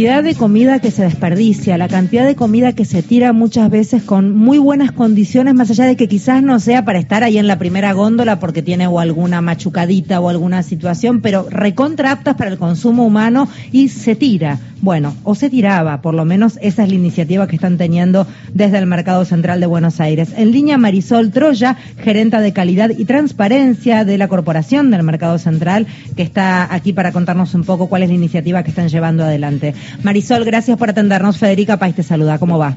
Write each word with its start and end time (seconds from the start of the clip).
cantidad 0.00 0.24
de 0.24 0.34
comida 0.34 0.78
que 0.78 0.90
se 0.90 1.02
desperdicia, 1.02 1.76
la 1.76 1.86
cantidad 1.86 2.24
de 2.24 2.34
comida 2.34 2.72
que 2.72 2.86
se 2.86 3.02
tira 3.02 3.34
muchas 3.34 3.68
veces 3.68 4.02
con 4.02 4.34
muy 4.34 4.56
buenas 4.56 4.92
condiciones, 4.92 5.52
más 5.52 5.70
allá 5.70 5.84
de 5.84 5.96
que 5.96 6.08
quizás 6.08 6.42
no 6.42 6.58
sea 6.58 6.86
para 6.86 6.98
estar 6.98 7.22
ahí 7.22 7.36
en 7.36 7.46
la 7.46 7.58
primera 7.58 7.92
góndola 7.92 8.40
porque 8.40 8.62
tiene 8.62 8.86
o 8.86 8.98
alguna 8.98 9.42
machucadita 9.42 10.18
o 10.18 10.30
alguna 10.30 10.62
situación, 10.62 11.20
pero 11.20 11.46
recontra 11.50 12.12
aptas 12.12 12.36
para 12.36 12.50
el 12.50 12.56
consumo 12.56 13.04
humano 13.04 13.46
y 13.72 13.88
se 13.88 14.16
tira. 14.16 14.58
Bueno, 14.82 15.14
o 15.24 15.34
se 15.34 15.50
tiraba, 15.50 16.00
por 16.00 16.14
lo 16.14 16.24
menos 16.24 16.58
esa 16.62 16.84
es 16.84 16.88
la 16.88 16.94
iniciativa 16.94 17.46
que 17.46 17.56
están 17.56 17.76
teniendo 17.76 18.26
desde 18.54 18.78
el 18.78 18.86
Mercado 18.86 19.26
Central 19.26 19.60
de 19.60 19.66
Buenos 19.66 20.00
Aires. 20.00 20.32
En 20.36 20.52
línea 20.52 20.78
Marisol 20.78 21.30
Troya, 21.32 21.76
gerenta 21.98 22.40
de 22.40 22.54
calidad 22.54 22.90
y 22.96 23.04
transparencia 23.04 24.06
de 24.06 24.16
la 24.16 24.28
Corporación 24.28 24.90
del 24.90 25.02
Mercado 25.02 25.38
Central, 25.38 25.86
que 26.16 26.22
está 26.22 26.72
aquí 26.74 26.94
para 26.94 27.12
contarnos 27.12 27.54
un 27.54 27.64
poco 27.64 27.88
cuál 27.88 28.04
es 28.04 28.08
la 28.08 28.14
iniciativa 28.14 28.62
que 28.62 28.70
están 28.70 28.88
llevando 28.88 29.22
adelante. 29.22 29.74
Marisol, 30.02 30.44
gracias 30.46 30.78
por 30.78 30.88
atendernos. 30.88 31.36
Federica 31.36 31.76
País 31.76 31.94
te 31.94 32.02
saluda. 32.02 32.38
¿Cómo 32.38 32.58
va? 32.58 32.76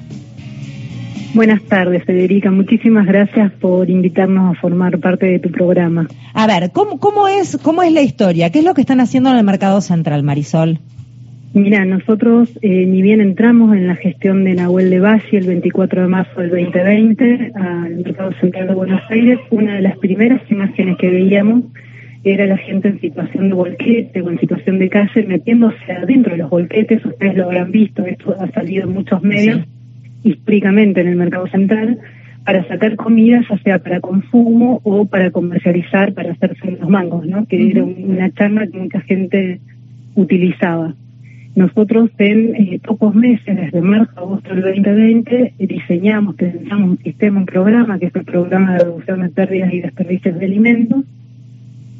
Buenas 1.34 1.64
tardes, 1.64 2.04
Federica. 2.04 2.52
Muchísimas 2.52 3.08
gracias 3.08 3.52
por 3.54 3.90
invitarnos 3.90 4.56
a 4.56 4.60
formar 4.60 5.00
parte 5.00 5.26
de 5.26 5.40
tu 5.40 5.50
programa. 5.50 6.08
A 6.34 6.48
ver, 6.48 6.72
¿cómo, 6.72 7.00
cómo, 7.00 7.28
es, 7.28 7.58
cómo 7.64 7.82
es 7.82 7.92
la 7.94 8.02
historia? 8.02 8.52
¿Qué 8.52 8.60
es 8.60 8.66
lo 8.66 8.74
que 8.74 8.82
están 8.82 9.00
haciendo 9.00 9.32
en 9.32 9.38
el 9.38 9.44
Mercado 9.44 9.80
Central, 9.82 10.22
Marisol? 10.22 10.80
Mira, 11.54 11.86
nosotros 11.86 12.58
eh, 12.64 12.88
ni 12.88 13.04
bien 13.04 13.22
entramos 13.22 13.76
en 13.76 13.86
la 13.86 13.96
gestión 13.96 14.44
de 14.44 14.56
Nahuel 14.56 14.90
de 14.90 15.00
Valle 15.00 15.38
el 15.38 15.46
24 15.46 16.02
de 16.02 16.08
marzo 16.08 16.42
del 16.42 16.50
2020 16.50 17.52
al 17.54 17.96
Mercado 17.98 18.32
Central 18.42 18.70
de 18.70 18.74
Buenos 18.74 19.02
Aires, 19.10 19.40
una 19.52 19.76
de 19.76 19.82
las 19.82 19.96
primeras 20.00 20.42
imágenes 20.50 20.98
que 20.98 21.12
veíamos 21.12 21.66
era 22.24 22.48
la 22.48 22.58
gente 22.58 22.88
en 22.88 23.00
situación 23.00 23.50
de 23.50 23.56
volquete 23.56 24.22
o 24.22 24.32
en 24.32 24.40
situación 24.40 24.80
de 24.80 24.90
calle 24.90 25.24
metiéndose 25.28 25.92
adentro 25.92 26.32
de 26.32 26.40
los 26.40 26.50
volquetes, 26.50 27.06
ustedes 27.06 27.36
lo 27.36 27.46
habrán 27.46 27.72
visto, 27.72 28.04
esto 28.04 28.36
ha 28.40 28.50
salido 28.52 28.86
en 28.88 28.94
muchos 28.96 29.22
medios 29.22 29.62
históricamente 30.24 31.02
en 31.02 31.08
el 31.08 31.18
mercado 31.18 31.46
central, 31.48 32.00
para 32.46 32.68
sacar 32.68 32.96
comida, 32.96 33.42
ya 33.48 33.58
sea 33.60 33.80
para 33.80 34.02
consumo 34.02 34.82
o 34.84 35.06
para 35.06 35.30
comercializar, 35.30 36.14
para 36.14 36.32
hacerse 36.32 36.72
los 36.72 36.90
mangos, 36.90 37.28
¿no? 37.28 37.46
que 37.46 37.70
era 37.70 37.84
una 37.84 38.32
charla 38.34 38.66
que 38.68 38.78
mucha 38.80 39.02
gente 39.02 39.62
utilizaba. 40.16 40.96
Nosotros 41.56 42.10
en 42.18 42.56
eh, 42.56 42.80
pocos 42.84 43.14
meses, 43.14 43.56
desde 43.56 43.82
marzo 43.82 44.12
a 44.16 44.22
agosto 44.22 44.56
del 44.56 44.64
2020, 44.64 45.54
diseñamos, 45.60 46.36
pensamos 46.36 46.92
un 46.92 46.98
sistema, 46.98 47.40
un 47.40 47.46
programa, 47.46 48.00
que 48.00 48.08
es 48.08 48.16
el 48.16 48.26
programa 48.26 48.74
de 48.74 48.80
reducción 48.80 49.22
de 49.22 49.30
pérdidas 49.30 49.72
y 49.72 49.82
desperdicios 49.82 50.40
de 50.40 50.46
alimentos, 50.46 51.06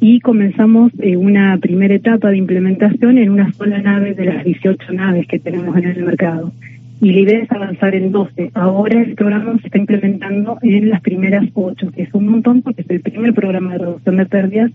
y 0.00 0.18
comenzamos 0.20 0.92
eh, 0.98 1.16
una 1.16 1.56
primera 1.58 1.94
etapa 1.94 2.30
de 2.30 2.38
implementación 2.38 3.16
en 3.16 3.30
una 3.30 3.52
sola 3.52 3.80
nave 3.80 4.14
de 4.14 4.24
las 4.24 4.44
18 4.44 4.92
naves 4.92 5.28
que 5.28 5.38
tenemos 5.38 5.76
en 5.76 5.84
el 5.84 6.04
mercado. 6.04 6.52
Y 7.00 7.12
la 7.12 7.20
idea 7.20 7.38
es 7.40 7.52
avanzar 7.52 7.94
en 7.94 8.10
12. 8.10 8.50
Ahora 8.54 9.02
el 9.02 9.14
programa 9.14 9.56
se 9.60 9.66
está 9.66 9.78
implementando 9.78 10.58
en 10.62 10.90
las 10.90 11.00
primeras 11.00 11.44
8, 11.54 11.92
que 11.92 12.02
es 12.02 12.14
un 12.14 12.26
montón 12.26 12.62
porque 12.62 12.82
es 12.82 12.90
el 12.90 13.00
primer 13.00 13.34
programa 13.34 13.72
de 13.72 13.78
reducción 13.78 14.16
de 14.16 14.26
pérdidas 14.26 14.72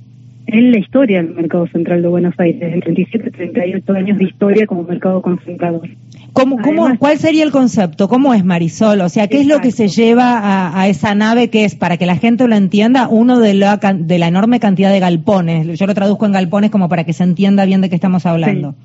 en 0.52 0.72
la 0.72 0.80
historia 0.80 1.22
del 1.22 1.34
mercado 1.34 1.68
central 1.68 2.02
de 2.02 2.08
Buenos 2.08 2.34
Aires, 2.38 2.74
en 2.74 2.82
37, 2.82 3.32
38 3.32 3.94
años 3.94 4.18
de 4.18 4.26
historia 4.26 4.66
como 4.66 4.84
mercado 4.84 5.22
concentrador. 5.22 5.88
¿Cómo, 6.34 6.58
cómo, 6.58 6.98
¿Cuál 6.98 7.18
sería 7.18 7.44
el 7.44 7.52
concepto? 7.52 8.08
¿Cómo 8.08 8.34
es 8.34 8.44
Marisol? 8.44 9.02
O 9.02 9.10
sea, 9.10 9.28
¿qué 9.28 9.42
es 9.42 9.48
lo 9.48 9.60
que 9.60 9.72
se 9.72 9.88
lleva 9.88 10.80
a, 10.80 10.88
esa 10.88 11.16
nave 11.16 11.50
que 11.50 11.66
es, 11.66 11.76
para 11.76 11.98
que 11.98 12.06
la 12.06 12.16
gente 12.16 12.48
lo 12.48 12.56
entienda, 12.56 13.08
uno 13.10 13.40
de 13.40 13.54
la, 13.54 13.78
de 13.78 14.20
la 14.20 14.28
enorme 14.28 14.60
cantidad 14.60 14.92
de 14.92 15.00
galpones? 15.00 15.80
Yo 15.80 15.88
lo 15.88 15.94
traduzco 15.94 16.26
en 16.26 16.32
galpones 16.32 16.70
como 16.70 16.90
para 16.90 17.04
que 17.04 17.14
se 17.14 17.24
entienda 17.24 17.66
bien 17.66 17.82
de 17.82 17.90
qué 17.90 17.96
estamos 17.96 18.26
hablando. 18.26 18.76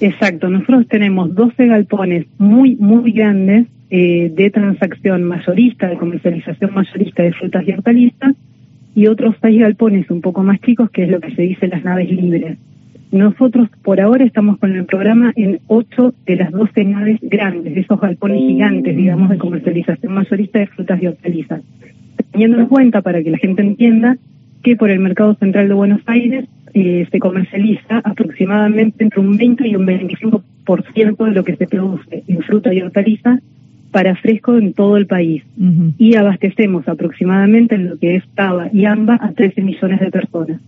Exacto, 0.00 0.48
nosotros 0.48 0.86
tenemos 0.88 1.34
12 1.34 1.66
galpones 1.66 2.26
muy, 2.38 2.76
muy 2.76 3.12
grandes 3.12 3.66
eh, 3.90 4.32
de 4.34 4.50
transacción 4.50 5.24
mayorista, 5.24 5.88
de 5.88 5.96
comercialización 5.96 6.74
mayorista 6.74 7.22
de 7.22 7.32
frutas 7.32 7.64
y 7.66 7.72
hortalizas, 7.72 8.34
y 8.94 9.06
otros 9.08 9.34
seis 9.42 9.60
galpones 9.60 10.10
un 10.10 10.20
poco 10.20 10.42
más 10.42 10.60
chicos, 10.60 10.90
que 10.90 11.04
es 11.04 11.10
lo 11.10 11.20
que 11.20 11.34
se 11.34 11.42
dice 11.42 11.68
las 11.68 11.84
naves 11.84 12.10
libres. 12.10 12.58
Nosotros 13.10 13.68
por 13.82 14.00
ahora 14.00 14.24
estamos 14.24 14.58
con 14.58 14.74
el 14.74 14.86
programa 14.86 15.32
en 15.36 15.60
ocho 15.68 16.14
de 16.26 16.36
las 16.36 16.50
doce 16.50 16.84
naves 16.84 17.18
grandes, 17.22 17.76
esos 17.76 18.00
galpones 18.00 18.38
gigantes, 18.38 18.96
digamos, 18.96 19.30
de 19.30 19.38
comercialización 19.38 20.14
mayorista 20.14 20.58
de 20.58 20.66
frutas 20.66 21.02
y 21.02 21.06
hortalizas. 21.06 21.62
Teniendo 22.32 22.58
en 22.58 22.66
cuenta, 22.66 23.02
para 23.02 23.22
que 23.22 23.30
la 23.30 23.38
gente 23.38 23.62
entienda, 23.62 24.16
que 24.62 24.76
por 24.76 24.90
el 24.90 24.98
mercado 24.98 25.34
central 25.34 25.68
de 25.68 25.74
Buenos 25.74 26.00
Aires 26.06 26.46
eh, 26.72 27.06
se 27.10 27.18
comercializa 27.20 28.00
aproximadamente 28.02 29.04
entre 29.04 29.20
un 29.20 29.36
20 29.36 29.68
y 29.68 29.76
un 29.76 29.86
25% 29.86 31.24
de 31.24 31.30
lo 31.30 31.44
que 31.44 31.54
se 31.54 31.66
produce 31.68 32.24
en 32.26 32.42
fruta 32.42 32.74
y 32.74 32.80
hortalizas 32.80 33.40
para 33.94 34.16
fresco 34.16 34.58
en 34.58 34.72
todo 34.72 34.96
el 34.96 35.06
país 35.06 35.44
y 35.98 36.16
abastecemos 36.16 36.88
aproximadamente 36.88 37.76
en 37.76 37.90
lo 37.90 37.96
que 37.96 38.16
es 38.16 38.24
Taba 38.34 38.68
y 38.72 38.86
AMBA 38.86 39.20
a 39.22 39.30
13 39.34 39.62
millones 39.62 40.00
de 40.00 40.10
personas. 40.10 40.60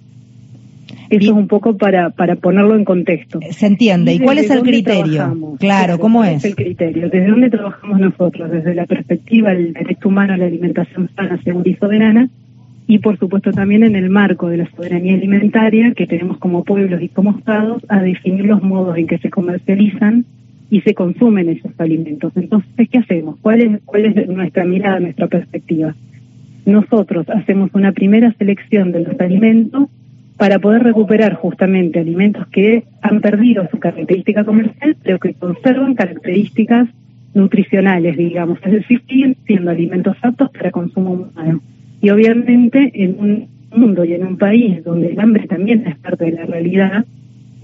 Eso 1.10 1.24
es 1.24 1.30
un 1.30 1.48
poco 1.48 1.76
para, 1.76 2.10
para 2.10 2.36
ponerlo 2.36 2.76
en 2.76 2.84
contexto. 2.84 3.40
Se 3.50 3.66
entiende. 3.66 4.14
¿Y, 4.14 4.20
cuál 4.20 4.38
es 4.38 4.48
el 4.48 4.62
criterio? 4.62 5.56
Claro, 5.58 5.98
¿cómo 5.98 6.22
es? 6.22 6.44
el 6.44 6.54
criterio? 6.54 7.10
¿Desde 7.10 7.26
dónde 7.26 7.50
trabajamos 7.50 7.98
nosotros? 7.98 8.48
Desde 8.48 8.76
la 8.76 8.86
perspectiva 8.86 9.52
del 9.52 9.72
derecho 9.72 10.08
humano 10.08 10.34
a 10.34 10.36
la 10.36 10.46
alimentación 10.46 11.10
sana, 11.16 11.42
segura 11.42 11.68
y 11.68 11.74
soberana, 11.74 12.28
y 12.86 13.00
por 13.00 13.18
supuesto 13.18 13.50
también 13.50 13.82
en 13.82 13.96
el 13.96 14.08
marco 14.08 14.48
de 14.48 14.58
la 14.58 14.70
soberanía 14.70 15.14
alimentaria 15.14 15.94
que 15.94 16.06
tenemos 16.06 16.38
como 16.38 16.62
pueblos 16.62 17.02
y 17.02 17.08
como 17.08 17.36
estados 17.36 17.82
a 17.88 18.00
definir 18.00 18.44
los 18.44 18.62
modos 18.62 18.96
en 18.96 19.08
que 19.08 19.18
se 19.18 19.30
comercializan 19.30 20.26
y 20.76 20.82
se 20.82 20.92
consumen 20.92 21.48
esos 21.48 21.72
alimentos. 21.78 22.34
Entonces, 22.36 22.88
¿qué 22.90 22.98
hacemos? 22.98 23.38
¿Cuál 23.40 23.62
es, 23.62 23.80
cuál 23.86 24.04
es 24.04 24.28
nuestra 24.28 24.66
mirada, 24.66 25.00
nuestra 25.00 25.26
perspectiva? 25.26 25.94
Nosotros 26.66 27.26
hacemos 27.30 27.70
una 27.72 27.92
primera 27.92 28.34
selección 28.34 28.92
de 28.92 29.00
los 29.00 29.18
alimentos 29.18 29.88
para 30.36 30.58
poder 30.58 30.82
recuperar 30.82 31.32
justamente 31.32 31.98
alimentos 31.98 32.46
que 32.48 32.84
han 33.00 33.22
perdido 33.22 33.66
su 33.70 33.78
característica 33.78 34.44
comercial, 34.44 34.98
pero 35.02 35.18
que 35.18 35.32
conservan 35.32 35.94
características 35.94 36.90
nutricionales, 37.32 38.14
digamos, 38.18 38.58
es 38.62 38.72
decir, 38.72 39.00
siguen 39.08 39.34
siendo 39.46 39.70
alimentos 39.70 40.18
aptos 40.20 40.50
para 40.50 40.70
consumo 40.72 41.12
humano. 41.12 41.62
Y 42.02 42.10
obviamente 42.10 42.90
en 43.02 43.16
un 43.18 43.48
mundo 43.74 44.04
y 44.04 44.12
en 44.12 44.26
un 44.26 44.36
país 44.36 44.84
donde 44.84 45.06
el 45.06 45.20
hambre 45.20 45.46
también 45.46 45.86
es 45.86 45.96
parte 45.96 46.26
de 46.26 46.32
la 46.32 46.44
realidad, 46.44 47.06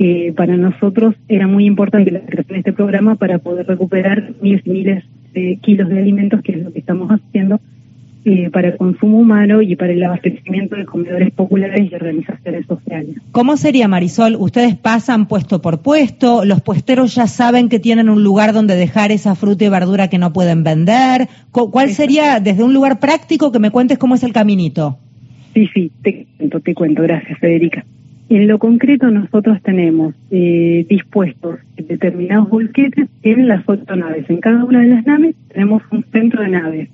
eh, 0.04 0.32
para 0.32 0.56
nosotros 0.56 1.14
era 1.28 1.46
muy 1.46 1.64
importante 1.64 2.10
la 2.10 2.22
creación 2.22 2.54
de 2.54 2.58
este 2.58 2.72
programa 2.72 3.14
para 3.14 3.38
poder 3.38 3.68
recuperar 3.68 4.32
miles 4.42 4.62
y 4.66 4.70
miles 4.70 5.04
de 5.32 5.60
kilos 5.62 5.88
de 5.88 6.00
alimentos, 6.00 6.42
que 6.42 6.52
es 6.52 6.64
lo 6.64 6.72
que 6.72 6.80
estamos 6.80 7.08
haciendo, 7.08 7.60
eh, 8.24 8.50
para 8.50 8.70
el 8.70 8.76
consumo 8.78 9.18
humano 9.18 9.62
y 9.62 9.76
para 9.76 9.92
el 9.92 10.02
abastecimiento 10.02 10.74
de 10.74 10.86
comedores 10.86 11.30
populares 11.30 11.88
y 11.88 11.94
organizaciones 11.94 12.66
sociales. 12.66 13.14
¿Cómo 13.30 13.56
sería, 13.56 13.86
Marisol? 13.86 14.34
Ustedes 14.34 14.74
pasan 14.74 15.28
puesto 15.28 15.62
por 15.62 15.82
puesto, 15.82 16.44
los 16.44 16.62
puesteros 16.62 17.14
ya 17.14 17.28
saben 17.28 17.68
que 17.68 17.78
tienen 17.78 18.08
un 18.08 18.24
lugar 18.24 18.52
donde 18.52 18.74
dejar 18.74 19.12
esa 19.12 19.36
fruta 19.36 19.64
y 19.64 19.68
verdura 19.68 20.08
que 20.08 20.18
no 20.18 20.32
pueden 20.32 20.64
vender. 20.64 21.28
¿Cuál 21.52 21.90
sería, 21.90 22.40
desde 22.40 22.64
un 22.64 22.74
lugar 22.74 22.98
práctico, 22.98 23.52
que 23.52 23.60
me 23.60 23.70
cuentes 23.70 23.98
cómo 23.98 24.16
es 24.16 24.24
el 24.24 24.32
caminito? 24.32 24.98
Sí, 25.54 25.68
sí, 25.72 25.92
te 26.02 26.26
cuento, 26.38 26.58
te 26.58 26.74
cuento. 26.74 27.02
Gracias, 27.02 27.38
Federica. 27.38 27.84
En 28.34 28.48
lo 28.48 28.58
concreto 28.58 29.10
nosotros 29.10 29.60
tenemos 29.60 30.14
eh, 30.30 30.86
dispuestos 30.88 31.58
determinados 31.76 32.48
bolquetes 32.48 33.10
en 33.22 33.46
las 33.46 33.62
ocho 33.66 33.94
naves. 33.94 34.24
En 34.30 34.38
cada 34.38 34.64
una 34.64 34.80
de 34.80 34.88
las 34.88 35.04
naves 35.04 35.36
tenemos 35.52 35.82
un 35.90 36.02
centro 36.04 36.40
de 36.40 36.48
naves. 36.48 36.88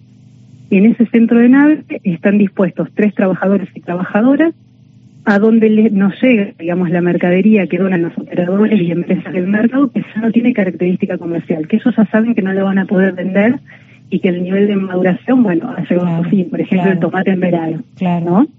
En 0.71 0.87
ese 0.87 1.07
centro 1.07 1.39
de 1.39 1.49
naves 1.49 1.85
están 2.03 2.39
dispuestos 2.39 2.89
tres 2.93 3.15
trabajadores 3.15 3.69
y 3.73 3.81
trabajadoras 3.83 4.53
a 5.27 5.39
donde 5.39 5.71
nos 5.93 6.21
llega, 6.21 6.55
digamos, 6.59 6.91
la 6.91 7.03
mercadería 7.03 7.69
que 7.69 7.79
donan 7.79 8.03
los 8.03 8.19
operadores 8.19 8.83
y 8.83 8.91
empresas 8.91 9.33
del 9.33 9.47
mercado 9.47 9.93
que 9.93 10.01
ya 10.13 10.21
no 10.21 10.33
tiene 10.33 10.53
característica 10.53 11.19
comercial, 11.19 11.69
que 11.69 11.77
ellos 11.77 11.95
ya 11.97 12.05
saben 12.07 12.35
que 12.35 12.43
no 12.43 12.53
lo 12.53 12.65
van 12.65 12.79
a 12.79 12.87
poder 12.87 13.13
vender 13.13 13.61
y 14.11 14.19
que 14.19 14.31
el 14.31 14.43
nivel 14.43 14.67
de 14.67 14.75
maduración, 14.75 15.45
bueno, 15.45 15.71
ha 15.71 15.85
llegado 15.85 16.09
a 16.09 16.25
su 16.25 16.31
fin. 16.31 16.51
Por 16.51 16.61
ejemplo, 16.61 16.91
el 16.91 16.99
tomate 16.99 17.31
en 17.31 17.39
verano, 17.39 17.83
claro. 17.95 18.25
¿no? 18.25 18.58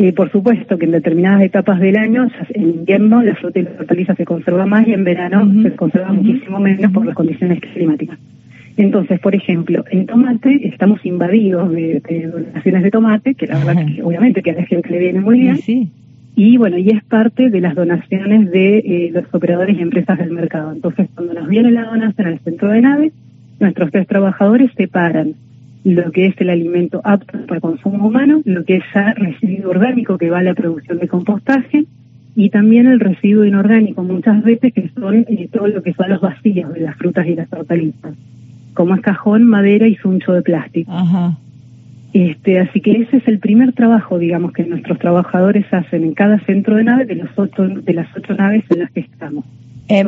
Y 0.00 0.12
por 0.12 0.30
supuesto 0.30 0.78
que 0.78 0.84
en 0.84 0.92
determinadas 0.92 1.42
etapas 1.42 1.80
del 1.80 1.96
año, 1.96 2.28
en 2.50 2.62
invierno 2.62 3.20
la 3.20 3.34
fruta 3.34 3.58
y 3.58 3.62
la 3.64 3.72
hortaliza 3.80 4.14
se 4.14 4.24
conserva 4.24 4.64
más 4.64 4.86
y 4.86 4.92
en 4.92 5.02
verano 5.02 5.50
se 5.60 5.74
conserva 5.74 6.12
muchísimo 6.12 6.60
menos 6.60 6.92
por 6.92 7.04
las 7.04 7.16
condiciones 7.16 7.60
climáticas. 7.60 8.16
Entonces, 8.76 9.18
por 9.18 9.34
ejemplo, 9.34 9.84
en 9.90 10.06
tomate 10.06 10.68
estamos 10.68 11.04
invadidos 11.04 11.72
de, 11.72 12.00
donaciones 12.32 12.82
de 12.84 12.90
tomate, 12.92 13.34
que 13.34 13.48
la 13.48 13.58
verdad 13.58 13.84
que 13.84 14.00
obviamente 14.04 14.40
que 14.40 14.52
a 14.52 14.54
la 14.54 14.66
gente 14.66 14.88
le 14.88 15.00
viene 15.00 15.20
muy 15.20 15.40
bien. 15.40 15.56
Sí. 15.56 15.90
Y 16.36 16.56
bueno, 16.58 16.78
y 16.78 16.90
es 16.90 17.02
parte 17.02 17.50
de 17.50 17.60
las 17.60 17.74
donaciones 17.74 18.52
de 18.52 18.78
eh, 18.78 19.10
los 19.12 19.24
operadores 19.32 19.76
y 19.76 19.82
empresas 19.82 20.16
del 20.16 20.30
mercado. 20.30 20.70
Entonces, 20.70 21.08
cuando 21.12 21.34
nos 21.34 21.48
viene 21.48 21.72
la 21.72 21.86
donación 21.86 22.28
al 22.28 22.38
centro 22.38 22.68
de 22.68 22.80
nave, 22.82 23.10
nuestros 23.58 23.90
tres 23.90 24.06
trabajadores 24.06 24.70
separan 24.76 25.34
lo 25.84 26.10
que 26.12 26.26
es 26.26 26.34
el 26.40 26.50
alimento 26.50 27.00
apto 27.04 27.46
para 27.46 27.60
consumo 27.60 28.08
humano, 28.08 28.42
lo 28.44 28.64
que 28.64 28.76
es 28.76 28.84
ya 28.94 29.14
residuo 29.14 29.70
orgánico 29.70 30.18
que 30.18 30.30
va 30.30 30.40
a 30.40 30.42
la 30.42 30.54
producción 30.54 30.98
de 30.98 31.08
compostaje, 31.08 31.84
y 32.36 32.50
también 32.50 32.86
el 32.86 33.00
residuo 33.00 33.44
inorgánico 33.44 34.02
muchas 34.02 34.42
veces 34.44 34.72
que 34.72 34.90
son 34.90 35.26
eh, 35.28 35.48
todo 35.52 35.66
lo 35.66 35.82
que 35.82 35.92
son 35.94 36.08
los 36.10 36.20
vacíos 36.20 36.72
de 36.72 36.80
las 36.80 36.96
frutas 36.96 37.26
y 37.26 37.34
las 37.34 37.52
hortalizas, 37.52 38.14
como 38.74 38.94
es 38.94 39.00
cajón, 39.00 39.44
madera 39.44 39.88
y 39.88 39.96
suncho 39.96 40.32
de 40.32 40.42
plástico. 40.42 40.92
Este, 42.12 42.58
así 42.58 42.80
que 42.80 42.92
ese 42.92 43.18
es 43.18 43.28
el 43.28 43.38
primer 43.38 43.72
trabajo, 43.74 44.18
digamos, 44.18 44.52
que 44.52 44.64
nuestros 44.64 44.98
trabajadores 44.98 45.66
hacen 45.72 46.04
en 46.04 46.14
cada 46.14 46.38
centro 46.46 46.76
de 46.76 46.84
nave 46.84 47.04
de, 47.04 47.16
los 47.16 47.30
ocho, 47.36 47.68
de 47.68 47.92
las 47.92 48.08
ocho 48.16 48.34
naves 48.34 48.64
en 48.70 48.80
las 48.80 48.90
que 48.90 49.00
estamos. 49.00 49.44
Eh, 49.90 50.04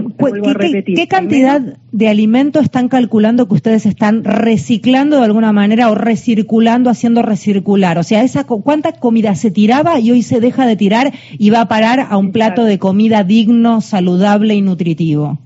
¿qué, 0.94 1.08
cantidad 1.08 1.62
de 1.90 2.08
alimento 2.08 2.60
están 2.60 2.88
calculando 2.88 3.48
que 3.48 3.54
ustedes 3.54 3.86
están 3.86 4.24
reciclando 4.24 5.16
de 5.16 5.24
alguna 5.24 5.52
manera 5.52 5.90
o 5.90 5.94
recirculando, 5.94 6.90
haciendo 6.90 7.22
recircular? 7.22 7.96
O 7.96 8.02
sea, 8.02 8.22
esa 8.22 8.44
¿cuánta 8.44 8.92
comida 8.92 9.34
se 9.34 9.50
tiraba 9.50 9.98
y 9.98 10.10
hoy 10.10 10.22
se 10.22 10.40
deja 10.40 10.66
de 10.66 10.76
tirar 10.76 11.12
y 11.38 11.48
va 11.48 11.62
a 11.62 11.68
parar 11.68 12.08
a 12.10 12.18
un 12.18 12.30
plato 12.30 12.64
de 12.64 12.78
comida 12.78 13.24
digno, 13.24 13.80
saludable 13.80 14.54
y 14.54 14.60
nutritivo? 14.60 15.38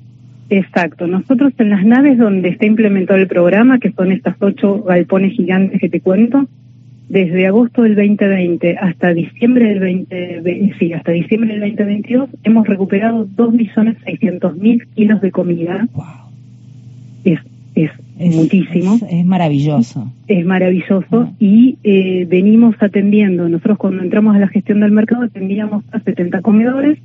Exacto. 0.51 1.07
Nosotros 1.07 1.53
en 1.59 1.71
las 1.71 1.85
naves 1.85 2.19
donde 2.19 2.51
está 2.51 2.67
implementado 2.67 3.19
el 3.19 3.27
programa, 3.27 3.79
que 3.79 3.93
son 3.93 4.13
estas 4.13 4.37
ocho 4.41 4.83
galpones 4.83 5.33
gigantes 5.33 5.81
que 5.81 5.89
te 5.89 6.01
cuento, 6.01 6.47
desde 7.09 7.47
agosto 7.47 7.83
del 7.83 7.97
2020 7.97 8.79
hasta 8.79 9.13
diciembre 9.13 9.69
del 9.69 9.81
20, 9.81 10.75
sí, 10.79 10.93
hasta 10.93 11.13
diciembre 11.13 11.59
del 11.59 11.77
2022 11.77 12.31
hemos 12.45 12.67
recuperado 12.67 13.27
2.600.000 13.27 14.87
kilos 14.95 15.21
de 15.21 15.31
comida. 15.31 15.87
Wow. 15.93 16.05
Es, 17.25 17.41
es, 17.75 17.91
muchísimo. 18.19 18.99
Es, 19.11 19.25
maravilloso. 19.27 20.13
Es 20.29 20.47
maravilloso 20.47 21.29
ah. 21.29 21.33
y 21.39 21.79
eh, 21.85 22.27
venimos 22.29 22.77
atendiendo, 22.81 23.49
nosotros 23.49 23.79
cuando 23.79 24.03
entramos 24.03 24.37
a 24.37 24.39
la 24.39 24.49
gestión 24.49 24.81
del 24.81 24.93
mercado 24.93 25.25
atendíamos 25.25 25.85
a 25.93 26.01
70 26.01 26.41
comedores 26.41 26.99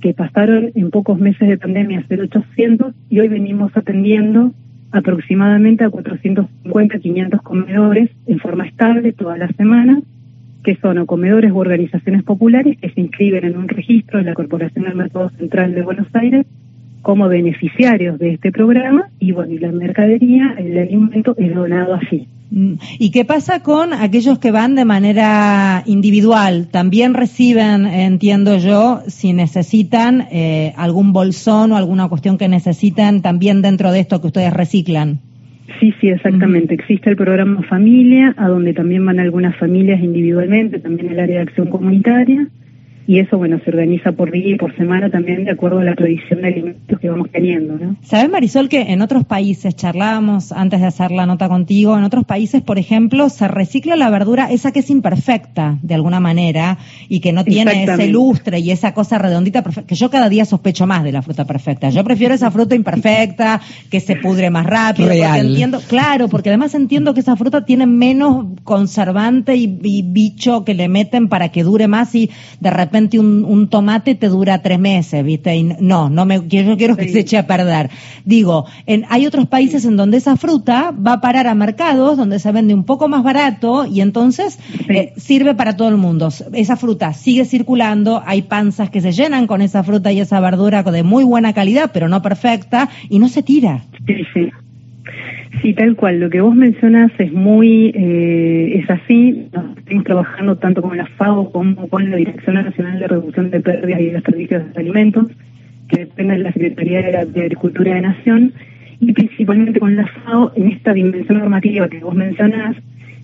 que 0.00 0.14
pasaron 0.14 0.70
en 0.74 0.90
pocos 0.90 1.18
meses 1.18 1.48
de 1.48 1.58
pandemia 1.58 2.00
a 2.00 2.06
ser 2.06 2.20
800 2.20 2.94
y 3.08 3.20
hoy 3.20 3.28
venimos 3.28 3.76
atendiendo 3.76 4.52
aproximadamente 4.92 5.84
a 5.84 5.90
450, 5.90 6.98
500 6.98 7.42
comedores 7.42 8.10
en 8.26 8.38
forma 8.38 8.66
estable 8.66 9.12
todas 9.12 9.38
las 9.38 9.54
semanas, 9.56 10.02
que 10.62 10.76
son 10.76 10.98
o 10.98 11.06
comedores 11.06 11.52
u 11.52 11.58
organizaciones 11.58 12.22
populares 12.22 12.78
que 12.78 12.90
se 12.90 13.00
inscriben 13.00 13.44
en 13.44 13.56
un 13.56 13.68
registro 13.68 14.18
de 14.18 14.24
la 14.24 14.34
Corporación 14.34 14.84
del 14.84 14.96
Mercado 14.96 15.30
Central 15.30 15.74
de 15.74 15.82
Buenos 15.82 16.08
Aires 16.14 16.46
como 17.06 17.28
beneficiarios 17.28 18.18
de 18.18 18.32
este 18.32 18.50
programa 18.50 19.10
y 19.20 19.30
bueno, 19.30 19.52
y 19.54 19.58
la 19.58 19.70
mercadería, 19.70 20.56
el 20.58 20.76
alimento 20.76 21.36
es 21.38 21.54
donado 21.54 21.94
así. 21.94 22.26
Mm. 22.50 22.72
¿Y 22.98 23.12
qué 23.12 23.24
pasa 23.24 23.62
con 23.62 23.92
aquellos 23.92 24.40
que 24.40 24.50
van 24.50 24.74
de 24.74 24.84
manera 24.84 25.84
individual? 25.86 26.66
También 26.68 27.14
reciben, 27.14 27.86
entiendo 27.86 28.58
yo, 28.58 29.02
si 29.06 29.34
necesitan 29.34 30.26
eh, 30.32 30.72
algún 30.76 31.12
bolsón 31.12 31.70
o 31.70 31.76
alguna 31.76 32.08
cuestión 32.08 32.38
que 32.38 32.48
necesitan 32.48 33.22
también 33.22 33.62
dentro 33.62 33.92
de 33.92 34.00
esto 34.00 34.20
que 34.20 34.26
ustedes 34.26 34.52
reciclan. 34.52 35.20
Sí, 35.78 35.94
sí, 36.00 36.08
exactamente. 36.08 36.74
Existe 36.74 37.08
el 37.08 37.14
programa 37.14 37.62
Familia, 37.68 38.34
a 38.36 38.48
donde 38.48 38.74
también 38.74 39.06
van 39.06 39.20
algunas 39.20 39.54
familias 39.58 40.02
individualmente, 40.02 40.80
también 40.80 41.12
el 41.12 41.20
área 41.20 41.36
de 41.36 41.42
acción 41.42 41.68
comunitaria 41.68 42.48
y 43.06 43.20
eso, 43.20 43.38
bueno, 43.38 43.60
se 43.64 43.70
organiza 43.70 44.12
por 44.12 44.32
día 44.32 44.54
y 44.54 44.56
por 44.56 44.74
semana 44.76 45.08
también 45.10 45.44
de 45.44 45.52
acuerdo 45.52 45.78
a 45.78 45.84
la 45.84 45.94
tradición 45.94 46.42
de 46.42 46.48
alimentos 46.48 46.98
que 46.98 47.08
vamos 47.08 47.30
teniendo, 47.30 47.78
¿no? 47.78 47.96
¿Sabes, 48.02 48.28
Marisol, 48.28 48.68
que 48.68 48.80
en 48.80 49.00
otros 49.00 49.24
países, 49.24 49.76
charlábamos 49.76 50.50
antes 50.50 50.80
de 50.80 50.86
hacer 50.86 51.12
la 51.12 51.24
nota 51.24 51.48
contigo, 51.48 51.96
en 51.96 52.02
otros 52.02 52.24
países, 52.24 52.62
por 52.62 52.78
ejemplo, 52.78 53.28
se 53.28 53.46
recicla 53.46 53.94
la 53.94 54.10
verdura, 54.10 54.50
esa 54.50 54.72
que 54.72 54.80
es 54.80 54.90
imperfecta, 54.90 55.78
de 55.82 55.94
alguna 55.94 56.18
manera, 56.18 56.78
y 57.08 57.20
que 57.20 57.32
no 57.32 57.44
tiene 57.44 57.84
ese 57.84 58.08
lustre 58.08 58.58
y 58.58 58.72
esa 58.72 58.92
cosa 58.92 59.18
redondita, 59.18 59.62
que 59.62 59.94
yo 59.94 60.10
cada 60.10 60.28
día 60.28 60.44
sospecho 60.44 60.88
más 60.88 61.04
de 61.04 61.12
la 61.12 61.22
fruta 61.22 61.44
perfecta. 61.44 61.90
Yo 61.90 62.02
prefiero 62.02 62.34
esa 62.34 62.50
fruta 62.50 62.74
imperfecta, 62.74 63.60
que 63.88 64.00
se 64.00 64.16
pudre 64.16 64.50
más 64.50 64.66
rápido, 64.66 65.08
Real. 65.08 65.46
entiendo, 65.46 65.80
claro, 65.88 66.28
porque 66.28 66.48
además 66.48 66.74
entiendo 66.74 67.14
que 67.14 67.20
esa 67.20 67.36
fruta 67.36 67.64
tiene 67.64 67.86
menos 67.86 68.46
conservante 68.64 69.54
y, 69.54 69.78
y 69.84 70.02
bicho 70.02 70.64
que 70.64 70.74
le 70.74 70.88
meten 70.88 71.28
para 71.28 71.50
que 71.50 71.62
dure 71.62 71.86
más 71.86 72.12
y 72.16 72.30
de 72.58 72.70
repente 72.70 72.95
un, 73.18 73.68
tomate 73.68 74.14
te 74.14 74.28
dura 74.28 74.62
tres 74.62 74.78
meses, 74.78 75.24
¿viste? 75.24 75.56
Y 75.56 75.62
no, 75.62 76.08
no 76.08 76.24
me, 76.24 76.46
yo 76.46 76.76
quiero 76.76 76.96
que 76.96 77.08
se 77.08 77.20
eche 77.20 77.38
a 77.38 77.46
perder. 77.46 77.90
Digo, 78.24 78.66
en, 78.86 79.04
hay 79.08 79.26
otros 79.26 79.46
países 79.46 79.84
en 79.84 79.96
donde 79.96 80.16
esa 80.16 80.36
fruta 80.36 80.92
va 80.92 81.14
a 81.14 81.20
parar 81.20 81.46
a 81.46 81.54
mercados 81.54 82.16
donde 82.16 82.38
se 82.38 82.52
vende 82.52 82.74
un 82.74 82.84
poco 82.84 83.08
más 83.08 83.22
barato 83.22 83.86
y 83.86 84.00
entonces 84.00 84.58
eh, 84.88 85.12
sirve 85.16 85.54
para 85.54 85.76
todo 85.76 85.88
el 85.88 85.96
mundo. 85.96 86.28
Esa 86.52 86.76
fruta 86.76 87.12
sigue 87.12 87.44
circulando, 87.44 88.22
hay 88.24 88.42
panzas 88.42 88.90
que 88.90 89.00
se 89.00 89.12
llenan 89.12 89.46
con 89.46 89.62
esa 89.62 89.82
fruta 89.82 90.12
y 90.12 90.20
esa 90.20 90.40
verdura 90.40 90.82
de 90.82 91.02
muy 91.02 91.24
buena 91.24 91.52
calidad, 91.52 91.90
pero 91.92 92.08
no 92.08 92.22
perfecta, 92.22 92.88
y 93.08 93.18
no 93.18 93.28
se 93.28 93.42
tira. 93.42 93.84
Sí, 94.06 94.14
sí. 94.32 94.50
Sí, 95.62 95.72
tal 95.74 95.96
cual. 95.96 96.20
Lo 96.20 96.30
que 96.30 96.40
vos 96.40 96.54
mencionas 96.54 97.10
es 97.18 97.32
muy, 97.32 97.92
eh, 97.94 98.78
es 98.78 98.90
así. 98.90 99.48
estamos 99.76 100.04
trabajando 100.04 100.56
tanto 100.56 100.82
con 100.82 100.96
la 100.96 101.06
FAO 101.06 101.50
como 101.50 101.88
con 101.88 102.10
la 102.10 102.16
Dirección 102.16 102.56
Nacional 102.56 102.98
de 102.98 103.08
Reducción 103.08 103.50
de 103.50 103.60
Pérdidas 103.60 104.00
y 104.00 104.06
Desperdicios 104.06 104.74
de 104.74 104.80
Alimentos, 104.80 105.26
que 105.88 106.00
depende 106.00 106.34
de 106.34 106.40
la 106.40 106.52
Secretaría 106.52 107.02
de, 107.02 107.40
Agricultura 107.40 107.94
de 107.94 108.00
Nación, 108.02 108.52
y 109.00 109.12
principalmente 109.12 109.80
con 109.80 109.96
la 109.96 110.06
FAO 110.06 110.52
en 110.56 110.68
esta 110.68 110.92
dimensión 110.92 111.38
normativa 111.38 111.88
que 111.88 112.00
vos 112.00 112.14
mencionás, 112.14 112.76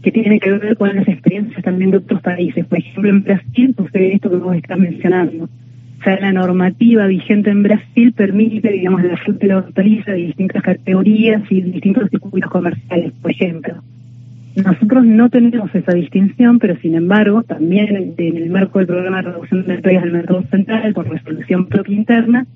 que 0.03 0.11
tiene 0.11 0.41
que 0.41 0.53
ver 0.53 0.77
con 0.77 0.95
las 0.95 1.07
experiencias 1.09 1.63
también 1.63 1.91
de 1.91 1.99
otros 1.99 2.21
países. 2.23 2.67
Por 2.67 2.79
ejemplo, 2.79 3.11
en 3.11 3.23
Brasil 3.23 3.75
sucede 3.77 4.15
esto 4.15 4.31
que 4.31 4.37
vos 4.37 4.57
estás 4.57 4.79
mencionando 4.79 5.49
o 6.03 6.05
sea, 6.05 6.19
la 6.19 6.33
normativa 6.33 7.07
vigente 7.07 7.51
en 7.51 7.63
Brasil 7.63 8.13
permite, 8.13 8.73
digamos, 8.73 9.05
la 9.05 9.17
fruta 9.19 9.47
y 9.47 9.49
la 9.49 9.59
hortaliza 9.59 10.11
de 10.11 10.19
distintas 10.19 10.61
categorías 10.61 11.43
y 11.49 11.61
distintos 11.61 12.11
circuitos 12.11 12.51
comerciales, 12.51 13.13
por 13.23 13.31
ejemplo. 13.31 13.75
Nosotros 14.57 15.05
no 15.05 15.31
tenemos 15.31 15.73
esa 15.73 15.93
distinción, 15.95 16.59
pero 16.59 16.77
sin 16.81 16.97
embargo, 16.97 17.45
también 17.45 18.15
en 18.19 18.37
el 18.37 18.51
marco 18.51 18.81
del 18.81 18.89
programa 18.89 19.19
de 19.19 19.31
reducción 19.31 19.65
de 19.65 19.75
entregas 19.75 20.03
del 20.03 20.13
mercado 20.13 20.43
central 20.51 20.93
por 20.93 21.09
resolución 21.09 21.67
propia 21.67 21.95
interna, 21.95 22.47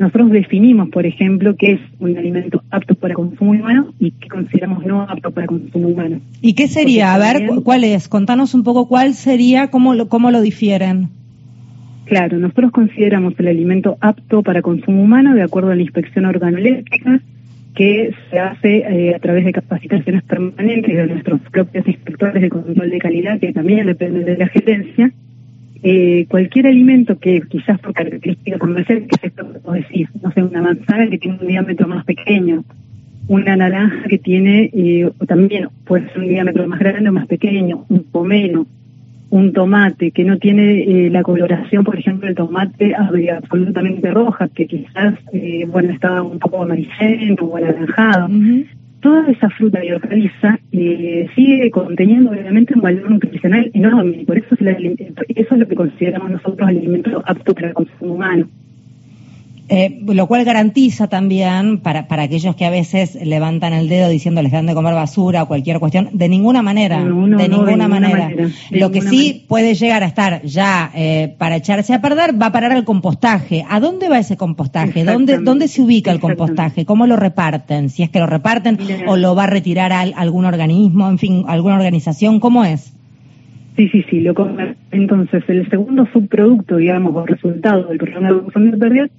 nosotros 0.00 0.32
definimos, 0.32 0.88
por 0.88 1.06
ejemplo, 1.06 1.54
qué 1.56 1.74
es 1.74 1.80
un 2.00 2.16
alimento 2.16 2.64
apto 2.70 2.96
para 2.96 3.14
consumo 3.14 3.52
humano 3.52 3.94
y 4.00 4.10
qué 4.10 4.28
consideramos 4.28 4.84
no 4.84 5.02
apto 5.02 5.30
para 5.30 5.46
consumo 5.46 5.86
humano. 5.86 6.20
¿Y 6.40 6.54
qué 6.54 6.66
sería? 6.66 7.14
A 7.14 7.18
ver, 7.18 7.48
¿cuál 7.62 7.84
es? 7.84 8.08
Contanos 8.08 8.54
un 8.54 8.64
poco 8.64 8.88
cuál 8.88 9.14
sería, 9.14 9.68
cómo 9.68 9.94
lo, 9.94 10.08
cómo 10.08 10.32
lo 10.32 10.40
difieren. 10.40 11.10
Claro, 12.08 12.38
nosotros 12.38 12.72
consideramos 12.72 13.34
el 13.38 13.48
alimento 13.48 13.98
apto 14.00 14.42
para 14.42 14.62
consumo 14.62 15.02
humano 15.02 15.34
de 15.34 15.42
acuerdo 15.42 15.72
a 15.72 15.76
la 15.76 15.82
inspección 15.82 16.24
organoléptica 16.24 17.20
que 17.74 18.14
se 18.30 18.38
hace 18.38 18.78
eh, 18.78 19.14
a 19.14 19.18
través 19.18 19.44
de 19.44 19.52
capacitaciones 19.52 20.22
permanentes 20.22 20.96
de 20.96 21.06
nuestros 21.06 21.38
propios 21.52 21.86
inspectores 21.86 22.40
de 22.40 22.48
control 22.48 22.88
de 22.88 22.98
calidad, 22.98 23.38
que 23.38 23.52
también 23.52 23.86
dependen 23.86 24.24
de 24.24 24.38
la 24.38 24.48
gerencia. 24.48 25.12
Eh, 25.82 26.24
cualquier 26.28 26.66
alimento 26.68 27.18
que 27.18 27.42
quizás 27.42 27.78
por 27.78 27.92
característica 27.92 28.58
comercial, 28.58 29.00
que 29.00 29.16
es 29.16 29.24
esto 29.24 29.46
que 29.52 29.78
decir, 29.78 30.08
no 30.22 30.32
sé, 30.32 30.42
una 30.42 30.62
manzana 30.62 31.10
que 31.10 31.18
tiene 31.18 31.38
un 31.40 31.46
diámetro 31.46 31.86
más 31.88 32.06
pequeño, 32.06 32.64
una 33.28 33.54
naranja 33.54 34.08
que 34.08 34.18
tiene 34.18 34.70
eh, 34.72 35.10
también 35.26 35.68
puede 35.84 36.08
ser 36.08 36.20
un 36.20 36.28
diámetro 36.28 36.66
más 36.66 36.78
grande 36.80 37.10
o 37.10 37.12
más 37.12 37.26
pequeño, 37.26 37.84
un 37.90 38.02
pomelo, 38.04 38.66
un 39.30 39.52
tomate 39.52 40.10
que 40.10 40.24
no 40.24 40.38
tiene 40.38 40.82
eh, 40.82 41.10
la 41.10 41.22
coloración, 41.22 41.84
por 41.84 41.98
ejemplo, 41.98 42.28
el 42.28 42.34
tomate 42.34 42.94
absolutamente 42.94 44.10
roja, 44.10 44.48
que 44.48 44.66
quizás, 44.66 45.14
eh, 45.32 45.66
bueno, 45.66 45.92
estaba 45.92 46.22
un 46.22 46.38
poco 46.38 46.62
amarillento 46.62 47.44
o 47.44 47.56
anaranjado. 47.56 48.28
Toda 49.00 49.30
esa 49.30 49.48
fruta 49.50 49.84
y 49.84 49.92
hortaliza 49.92 50.58
eh, 50.72 51.28
sigue 51.36 51.70
conteniendo 51.70 52.30
obviamente 52.30 52.74
un 52.74 52.80
valor 52.80 53.08
nutricional 53.08 53.70
enorme 53.72 54.16
y 54.22 54.24
por 54.24 54.38
eso 54.38 54.56
es, 54.58 54.60
eso 55.28 55.54
es 55.54 55.58
lo 55.58 55.68
que 55.68 55.76
consideramos 55.76 56.30
nosotros 56.32 56.68
alimento 56.68 57.22
apto 57.24 57.54
para 57.54 57.68
el 57.68 57.74
consumo 57.74 58.14
humano. 58.14 58.48
Eh, 59.70 60.00
lo 60.06 60.26
cual 60.26 60.44
garantiza 60.46 61.08
también 61.08 61.78
para, 61.80 62.08
para 62.08 62.22
aquellos 62.22 62.56
que 62.56 62.64
a 62.64 62.70
veces 62.70 63.18
levantan 63.22 63.74
el 63.74 63.90
dedo 63.90 64.08
diciendo 64.08 64.40
les 64.40 64.50
dan 64.50 64.64
de 64.64 64.72
comer 64.72 64.94
basura 64.94 65.42
o 65.42 65.48
cualquier 65.48 65.78
cuestión, 65.78 66.08
de 66.12 66.28
ninguna 66.30 66.62
manera, 66.62 67.04
de, 67.04 67.48
ninguna 67.48 67.86
manera. 67.86 68.30
lo 68.70 68.90
que 68.90 69.02
sí 69.02 69.44
puede 69.46 69.74
llegar 69.74 70.02
a 70.02 70.06
estar 70.06 70.40
ya 70.42 70.90
eh, 70.94 71.34
para 71.36 71.56
echarse 71.56 71.92
a 71.92 72.00
perder 72.00 72.40
va 72.40 72.46
a 72.46 72.52
parar 72.52 72.72
al 72.72 72.84
compostaje. 72.84 73.62
¿A 73.68 73.78
dónde 73.78 74.08
va 74.08 74.18
ese 74.18 74.38
compostaje? 74.38 75.04
¿Dónde, 75.04 75.36
¿Dónde 75.36 75.68
se 75.68 75.82
ubica 75.82 76.12
el 76.12 76.20
compostaje? 76.20 76.86
¿Cómo 76.86 77.06
lo 77.06 77.16
reparten? 77.16 77.90
Si 77.90 78.02
es 78.02 78.08
que 78.08 78.20
lo 78.20 78.26
reparten 78.26 78.78
o 79.06 79.18
lo 79.18 79.34
va 79.34 79.44
a 79.44 79.48
retirar 79.48 79.92
a 79.92 80.00
algún 80.00 80.46
organismo, 80.46 81.10
en 81.10 81.18
fin, 81.18 81.44
alguna 81.46 81.74
organización, 81.74 82.40
¿cómo 82.40 82.64
es? 82.64 82.94
Sí, 83.76 83.88
sí, 83.90 84.02
sí. 84.08 84.20
Lo, 84.20 84.34
entonces, 84.92 85.44
el 85.46 85.68
segundo 85.68 86.08
subproducto, 86.10 86.78
digamos, 86.78 87.14
o 87.14 87.26
resultado 87.26 87.84
del 87.88 87.98
programa 87.98 88.32
de 88.32 88.70
de 88.70 88.76
pérdidas 88.78 89.10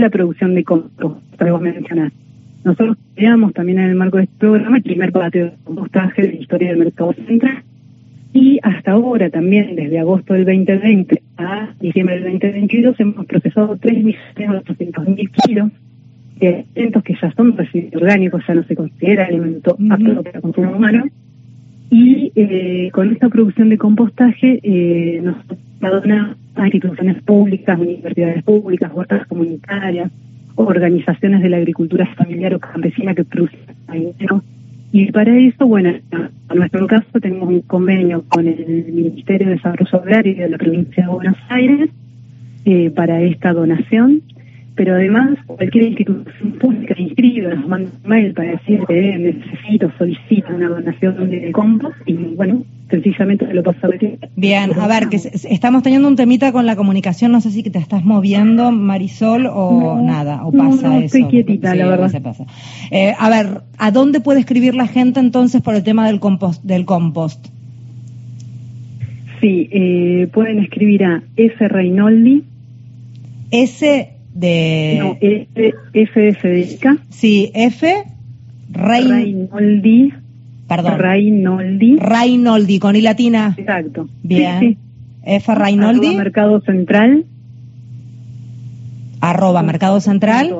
la 0.00 0.10
producción 0.10 0.54
de 0.54 0.64
compost, 0.64 1.20
que 1.38 1.50
vos 1.50 1.60
mencionás. 1.60 2.12
Nosotros 2.64 2.96
creamos 3.14 3.52
también 3.52 3.78
en 3.78 3.90
el 3.90 3.94
marco 3.94 4.16
de 4.16 4.24
este 4.24 4.36
programa 4.38 4.78
el 4.78 4.82
primer 4.82 5.12
patio 5.12 5.44
de 5.44 5.52
compostaje 5.64 6.22
de 6.22 6.28
la 6.28 6.34
historia 6.34 6.68
del 6.70 6.78
mercado 6.78 7.12
central, 7.12 7.62
Y 8.32 8.58
hasta 8.62 8.92
ahora 8.92 9.30
también, 9.30 9.76
desde 9.76 10.00
agosto 10.00 10.34
del 10.34 10.44
2020 10.44 11.22
a 11.36 11.68
diciembre 11.80 12.16
del 12.16 12.32
2022, 12.32 12.98
hemos 12.98 13.26
procesado 13.26 13.76
3.800.000 13.76 15.30
kilos 15.30 15.70
de 16.40 16.66
alimentos 16.74 17.02
que 17.04 17.14
ya 17.20 17.32
son 17.32 17.56
residuos 17.56 17.94
orgánicos, 17.94 18.42
ya 18.48 18.54
no 18.54 18.64
se 18.64 18.74
considera 18.74 19.26
alimento 19.26 19.76
apto 19.88 20.22
para 20.22 20.40
consumo 20.40 20.72
humano. 20.72 21.04
Y 21.96 22.32
eh, 22.34 22.90
con 22.92 23.12
esta 23.12 23.28
producción 23.28 23.68
de 23.68 23.78
compostaje 23.78 24.58
eh, 24.64 25.20
nos 25.22 25.36
dona 25.80 26.36
a 26.56 26.64
instituciones 26.64 27.22
públicas, 27.22 27.78
universidades 27.78 28.42
públicas, 28.42 28.90
huertas 28.92 29.24
comunitarias, 29.28 30.10
organizaciones 30.56 31.40
de 31.40 31.50
la 31.50 31.58
agricultura 31.58 32.04
familiar 32.16 32.52
o 32.52 32.58
campesina 32.58 33.14
que 33.14 33.22
producen 33.22 33.60
alimentos 33.86 34.42
y 34.90 35.12
para 35.12 35.38
eso, 35.38 35.66
bueno, 35.66 35.90
en 35.90 36.56
nuestro 36.56 36.86
caso 36.88 37.20
tenemos 37.20 37.48
un 37.48 37.60
convenio 37.62 38.24
con 38.28 38.48
el 38.48 38.92
Ministerio 38.92 39.48
de 39.48 39.54
Desarrollo 39.54 40.02
Agrario 40.02 40.36
de 40.36 40.48
la 40.48 40.58
provincia 40.58 41.04
de 41.04 41.12
Buenos 41.12 41.36
Aires 41.48 41.90
eh, 42.64 42.90
para 42.90 43.22
esta 43.22 43.52
donación, 43.52 44.22
pero 44.76 44.94
además 44.94 45.38
cualquier 45.46 45.84
institución 45.84 46.52
pública 46.60 46.94
inscribe 46.98 47.54
nos 47.54 47.68
manda 47.68 47.90
un 48.02 48.08
mail 48.08 48.34
para 48.34 48.52
decir 48.52 48.80
que 48.88 49.18
necesito, 49.18 49.90
solicito 49.98 50.54
una 50.54 50.68
donación 50.68 51.30
de 51.30 51.52
compost 51.52 51.96
y 52.06 52.14
bueno, 52.14 52.64
sencillamente 52.90 53.46
se 53.46 53.54
lo 53.54 53.62
paso 53.62 53.86
a 53.86 53.90
Bien, 54.36 54.72
a 54.78 54.86
ver, 54.88 55.08
que 55.08 55.16
estamos 55.16 55.82
teniendo 55.82 56.08
un 56.08 56.16
temita 56.16 56.52
con 56.52 56.66
la 56.66 56.76
comunicación, 56.76 57.32
no 57.32 57.40
sé 57.40 57.50
si 57.50 57.62
te 57.62 57.78
estás 57.78 58.04
moviendo, 58.04 58.72
Marisol, 58.72 59.46
o 59.46 60.00
nada, 60.00 60.44
o 60.44 60.52
pasa 60.52 60.88
no, 60.88 60.96
eso. 60.96 61.04
Estoy 61.04 61.24
quietita, 61.26 61.74
la 61.74 61.86
verdad. 61.86 62.22
pasa. 62.22 62.44
Eh, 62.90 63.14
a 63.18 63.30
ver, 63.30 63.62
¿a 63.78 63.90
dónde 63.90 64.20
puede 64.20 64.40
escribir 64.40 64.74
la 64.74 64.88
gente 64.88 65.20
entonces 65.20 65.62
por 65.62 65.74
el 65.74 65.84
tema 65.84 66.06
del 66.06 66.20
compost? 66.20 66.62
Del 66.64 66.84
compost? 66.84 67.46
Sí, 69.40 69.68
eh, 69.70 70.28
pueden 70.32 70.58
escribir 70.58 71.04
a 71.04 71.22
S. 71.36 71.68
Reinoldi. 71.68 72.44
S 73.50 74.13
de... 74.34 74.96
No, 75.00 75.16
F, 75.20 75.74
F 75.94 76.20
de 76.20 76.34
Federica. 76.34 76.98
Sí, 77.08 77.50
F. 77.54 78.04
Reinoldi 78.70 80.12
Perdón. 80.68 80.98
Rainoldi. 80.98 81.96
Rainoldi, 81.98 82.78
con 82.78 82.96
I 82.96 83.02
latina. 83.02 83.54
Exacto. 83.56 84.08
Bien. 84.22 84.78
F. 85.22 85.54
Rainoldi. 85.54 86.06
Arroba 86.06 86.16
Mercado 86.16 86.60
Central. 86.60 87.24
Arroba 89.20 89.62
Mercado 89.62 90.00
Central. 90.00 90.54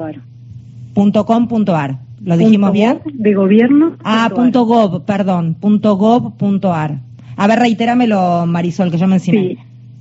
Punto 0.94 1.26
com, 1.26 1.48
punto 1.48 1.74
ar. 1.74 1.98
¿Lo 2.22 2.36
dijimos 2.36 2.72
bien? 2.72 3.00
De 3.12 3.34
gobierno. 3.34 3.96
Ah, 4.04 4.30
punto 4.34 4.64
gov, 4.64 5.04
perdón. 5.04 5.54
Punto 5.54 5.96
gov, 5.96 6.36
punto 6.36 6.72
ar. 6.72 7.00
A 7.36 7.46
ver, 7.46 7.58
reitéramelo, 7.58 8.46
Marisol, 8.46 8.90
que 8.90 8.98
yo 8.98 9.06
me 9.06 9.16
encima. 9.16 9.40
Sí. 9.40 9.58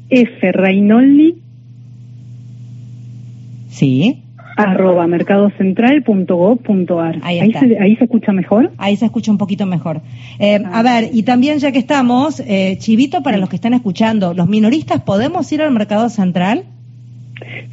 F. 0.09 0.51
Rainoldi. 0.51 1.35
Sí 3.73 4.23
arroba 4.55 5.07
mercadocentral.gov.ar. 5.07 7.19
Ahí, 7.23 7.39
ahí, 7.39 7.53
ahí 7.79 7.95
se 7.95 8.03
escucha 8.03 8.31
mejor. 8.31 8.71
Ahí 8.77 8.95
se 8.95 9.05
escucha 9.05 9.31
un 9.31 9.37
poquito 9.37 9.65
mejor. 9.65 10.01
Eh, 10.39 10.61
a 10.63 10.79
ah. 10.79 10.83
ver, 10.83 11.09
y 11.13 11.23
también 11.23 11.59
ya 11.59 11.71
que 11.71 11.79
estamos, 11.79 12.41
eh, 12.41 12.77
Chivito, 12.79 13.23
para 13.23 13.37
los 13.37 13.49
que 13.49 13.55
están 13.55 13.73
escuchando, 13.73 14.33
¿los 14.33 14.47
minoristas 14.47 15.01
podemos 15.01 15.51
ir 15.51 15.61
al 15.61 15.71
Mercado 15.71 16.09
Central? 16.09 16.65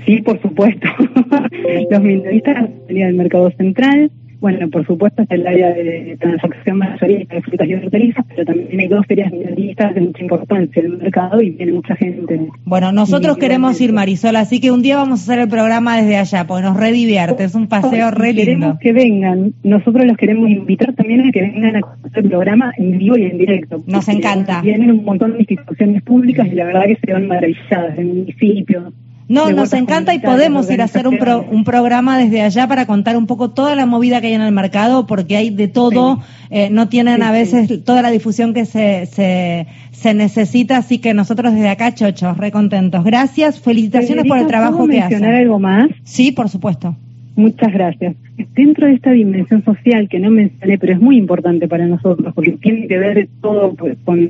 Sí, 0.06 0.22
por 0.22 0.40
supuesto. 0.40 0.88
los 1.90 2.00
minoristas 2.00 2.70
ir 2.88 3.04
al 3.04 3.14
Mercado 3.14 3.50
Central 3.56 4.10
bueno, 4.40 4.68
por 4.70 4.86
supuesto 4.86 5.22
es 5.22 5.30
el 5.30 5.46
área 5.46 5.70
de 5.70 6.16
transacción 6.18 6.78
mayorista 6.78 7.34
de 7.34 7.42
frutas 7.42 7.68
y 7.68 7.74
hortalizas, 7.74 8.24
pero 8.28 8.44
también 8.44 8.80
hay 8.80 8.88
dos 8.88 9.06
ferias 9.06 9.32
minoristas 9.32 9.94
de 9.94 10.00
mucha 10.00 10.22
importancia 10.22 10.80
en 10.80 10.86
el 10.86 10.98
mercado 10.98 11.42
y 11.42 11.50
viene 11.50 11.72
mucha 11.72 11.94
gente. 11.96 12.48
Bueno, 12.64 12.92
nosotros 12.92 13.36
queremos 13.36 13.80
ir, 13.80 13.92
Marisol, 13.92 14.36
así 14.36 14.60
que 14.60 14.70
un 14.70 14.82
día 14.82 14.96
vamos 14.96 15.20
a 15.20 15.22
hacer 15.24 15.38
el 15.40 15.48
programa 15.48 16.00
desde 16.00 16.16
allá, 16.16 16.46
porque 16.46 16.62
nos 16.62 16.76
redivierte, 16.76 17.44
es 17.44 17.54
un 17.54 17.68
paseo 17.68 18.10
re 18.10 18.32
lindo. 18.32 18.44
Queremos 18.44 18.78
que 18.80 18.92
vengan, 18.92 19.54
nosotros 19.62 20.06
los 20.06 20.16
queremos 20.16 20.48
invitar 20.48 20.94
también 20.94 21.20
a 21.20 21.30
que 21.30 21.42
vengan 21.42 21.76
a 21.76 21.80
conocer 21.80 22.24
el 22.24 22.30
programa 22.30 22.72
en 22.78 22.98
vivo 22.98 23.16
y 23.18 23.24
en 23.24 23.38
directo. 23.38 23.82
Nos 23.86 24.08
encanta. 24.08 24.62
Vienen 24.62 24.90
un 24.90 25.04
montón 25.04 25.32
de 25.32 25.40
instituciones 25.40 26.02
públicas 26.02 26.46
y 26.50 26.54
la 26.54 26.64
verdad 26.64 26.84
que 26.86 26.96
se 26.96 27.12
van 27.12 27.28
maravilladas, 27.28 27.96
del 27.96 28.06
municipio, 28.06 28.92
no, 29.30 29.48
nos 29.52 29.72
encanta 29.74 30.12
y 30.12 30.18
podemos 30.18 30.68
ir 30.72 30.80
a 30.80 30.86
hacer 30.86 31.06
un, 31.06 31.16
un 31.50 31.62
programa 31.62 32.18
desde 32.18 32.42
allá 32.42 32.66
para 32.66 32.86
contar 32.86 33.16
un 33.16 33.28
poco 33.28 33.50
toda 33.50 33.76
la 33.76 33.86
movida 33.86 34.20
que 34.20 34.26
hay 34.26 34.34
en 34.34 34.42
el 34.42 34.50
mercado, 34.50 35.06
porque 35.06 35.36
hay 35.36 35.50
de 35.50 35.68
todo, 35.68 36.18
eh, 36.50 36.68
no 36.68 36.88
tienen 36.88 37.22
a 37.22 37.30
veces 37.30 37.84
toda 37.84 38.02
la 38.02 38.10
difusión 38.10 38.52
que 38.54 38.64
se, 38.64 39.06
se, 39.06 39.68
se, 39.92 40.14
necesita, 40.14 40.78
así 40.78 40.98
que 40.98 41.14
nosotros 41.14 41.54
desde 41.54 41.68
acá, 41.68 41.94
chochos, 41.94 42.38
recontentos. 42.38 43.04
Gracias, 43.04 43.60
felicitaciones 43.60 44.24
por 44.24 44.36
el 44.36 44.48
trabajo 44.48 44.88
que 44.88 44.98
hacen. 44.98 45.20
mencionar 45.20 45.34
algo 45.36 45.60
más? 45.60 45.90
Sí, 46.02 46.32
por 46.32 46.48
supuesto. 46.48 46.96
Muchas 47.36 47.72
gracias. 47.72 48.16
Dentro 48.56 48.88
de 48.88 48.94
esta 48.94 49.12
dimensión 49.12 49.62
social 49.64 50.08
que 50.08 50.18
no 50.18 50.32
mencioné, 50.32 50.76
pero 50.76 50.94
es 50.94 51.00
muy 51.00 51.16
importante 51.16 51.68
para 51.68 51.86
nosotros, 51.86 52.34
porque 52.34 52.52
tiene 52.60 52.88
que 52.88 52.98
ver 52.98 53.28
todo 53.40 53.74
pues, 53.74 53.96
con 54.04 54.28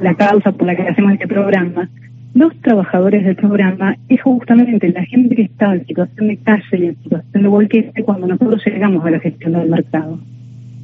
la 0.00 0.14
causa 0.14 0.52
por 0.52 0.66
la 0.66 0.74
que 0.74 0.88
hacemos 0.88 1.12
este 1.12 1.28
programa, 1.28 1.90
los 2.32 2.54
trabajadores 2.60 3.24
del 3.24 3.36
programa 3.36 3.96
es 4.08 4.22
justamente 4.22 4.88
la 4.90 5.04
gente 5.04 5.34
que 5.34 5.42
está 5.42 5.74
en 5.74 5.86
situación 5.86 6.28
de 6.28 6.36
calle 6.36 6.62
y 6.72 6.86
en 6.86 6.96
situación 7.02 7.42
de 7.42 7.48
volquete 7.48 8.02
cuando 8.04 8.28
nosotros 8.28 8.62
llegamos 8.64 9.04
a 9.04 9.10
la 9.10 9.20
gestión 9.20 9.52
del 9.52 9.68
mercado. 9.68 10.18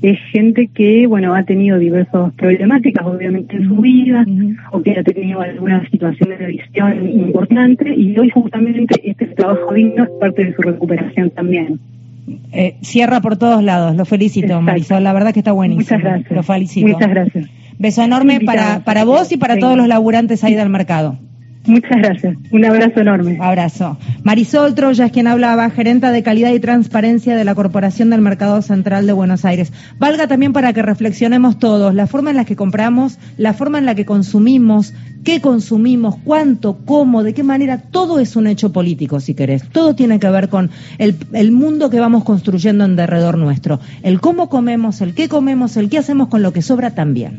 Es 0.02 0.18
gente 0.30 0.68
que, 0.74 1.06
bueno, 1.06 1.34
ha 1.34 1.44
tenido 1.44 1.78
diversas 1.78 2.32
problemáticas, 2.34 3.06
obviamente, 3.06 3.56
en 3.56 3.68
su 3.68 3.76
vida, 3.76 4.26
o 4.72 4.82
que 4.82 4.98
ha 4.98 5.02
tenido 5.02 5.40
alguna 5.40 5.88
situación 5.88 6.30
de 6.38 6.46
visión 6.46 7.08
importante, 7.08 7.94
y 7.94 8.18
hoy 8.18 8.28
justamente 8.28 9.00
este 9.08 9.26
trabajo 9.28 9.72
digno 9.72 10.04
es 10.04 10.10
parte 10.20 10.44
de 10.44 10.54
su 10.54 10.62
recuperación 10.62 11.30
también. 11.30 11.80
Eh, 12.52 12.76
cierra 12.82 13.20
por 13.20 13.38
todos 13.38 13.62
lados, 13.62 13.96
lo 13.96 14.04
felicito, 14.04 14.60
Marisol, 14.60 15.02
la 15.02 15.12
verdad 15.12 15.32
que 15.32 15.40
está 15.40 15.52
buenísimo. 15.52 15.96
Muchas 15.96 16.00
gracias. 16.00 16.30
Lo 16.32 16.42
felicito. 16.42 16.88
Muchas 16.88 17.08
gracias. 17.08 17.46
Beso 17.78 18.02
enorme 18.02 18.40
para, 18.40 18.80
para 18.80 19.04
vos 19.04 19.32
y 19.32 19.36
para 19.36 19.58
todos 19.58 19.76
los 19.76 19.86
laburantes 19.86 20.44
ahí 20.44 20.54
del 20.54 20.68
mercado. 20.68 21.18
Muchas 21.66 21.98
gracias. 21.98 22.36
Un 22.50 22.64
abrazo 22.64 23.00
enorme. 23.00 23.38
Abrazo. 23.40 23.98
Marisol 24.22 24.74
Troya 24.74 25.06
es 25.06 25.12
quien 25.12 25.26
hablaba, 25.26 25.68
gerenta 25.70 26.12
de 26.12 26.22
calidad 26.22 26.52
y 26.52 26.60
transparencia 26.60 27.36
de 27.36 27.44
la 27.44 27.54
Corporación 27.54 28.10
del 28.10 28.20
Mercado 28.20 28.62
Central 28.62 29.06
de 29.06 29.12
Buenos 29.12 29.44
Aires. 29.44 29.72
Valga 29.98 30.26
también 30.26 30.52
para 30.52 30.72
que 30.72 30.82
reflexionemos 30.82 31.58
todos, 31.58 31.94
la 31.94 32.06
forma 32.06 32.30
en 32.30 32.36
la 32.36 32.44
que 32.44 32.56
compramos, 32.56 33.18
la 33.36 33.52
forma 33.52 33.78
en 33.78 33.86
la 33.86 33.94
que 33.94 34.04
consumimos, 34.04 34.94
qué 35.24 35.40
consumimos, 35.40 36.16
cuánto, 36.24 36.78
cómo, 36.84 37.22
de 37.22 37.34
qué 37.34 37.42
manera, 37.42 37.78
todo 37.78 38.20
es 38.20 38.36
un 38.36 38.46
hecho 38.46 38.72
político, 38.72 39.18
si 39.18 39.34
querés. 39.34 39.68
Todo 39.68 39.94
tiene 39.94 40.20
que 40.20 40.30
ver 40.30 40.48
con 40.48 40.70
el, 40.98 41.16
el 41.32 41.50
mundo 41.50 41.90
que 41.90 41.98
vamos 41.98 42.24
construyendo 42.24 42.84
en 42.84 42.96
derredor 42.96 43.36
nuestro. 43.38 43.80
El 44.02 44.20
cómo 44.20 44.48
comemos, 44.48 45.00
el 45.00 45.14
qué 45.14 45.28
comemos, 45.28 45.76
el 45.76 45.88
qué 45.88 45.98
hacemos 45.98 46.28
con 46.28 46.42
lo 46.42 46.52
que 46.52 46.62
sobra 46.62 46.92
también. 46.92 47.38